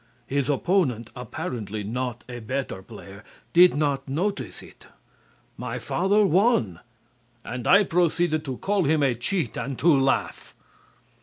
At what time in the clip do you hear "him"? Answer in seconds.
8.85-9.03